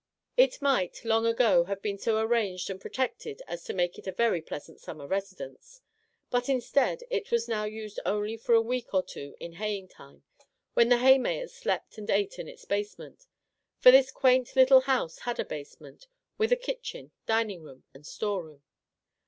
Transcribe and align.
It 0.35 0.59
might, 0.63 1.05
long 1.05 1.21
60 1.21 1.21
Our 1.21 1.21
Little 1.21 1.35
Canadian 1.35 1.35
Cousin 1.35 1.35
ago, 1.35 1.63
have 1.65 1.81
been 1.83 1.97
so 1.99 2.17
arranged 2.17 2.69
and 2.71 2.81
protected 2.81 3.41
as 3.47 3.63
to 3.65 3.73
make 3.75 3.99
it 3.99 4.07
a 4.07 4.11
very 4.11 4.41
pleasant 4.41 4.79
summer 4.79 5.05
residence, 5.05 5.79
but, 6.31 6.45
instead^ 6.45 7.03
it 7.11 7.29
was 7.29 7.47
now 7.47 7.65
used 7.65 7.99
only 8.03 8.35
for 8.35 8.55
a 8.55 8.63
week 8.63 8.95
or 8.95 9.03
two 9.03 9.35
in 9.39 9.53
haying 9.53 9.87
time, 9.87 10.23
when 10.73 10.89
the 10.89 10.97
haymakers 10.97 11.53
slept 11.53 11.99
and 11.99 12.09
ate 12.09 12.39
in 12.39 12.47
its 12.47 12.65
basement,— 12.65 13.27
for 13.79 13.91
this 13.91 14.09
quaint 14.11 14.55
little 14.55 14.81
house 14.81 15.19
had 15.19 15.39
a 15.39 15.45
basement, 15.45 16.07
with 16.39 16.51
a 16.51 16.55
kitchen, 16.55 17.11
dining 17.27 17.61
room, 17.61 17.83
and 17.93 18.07
storeroom. 18.07 18.63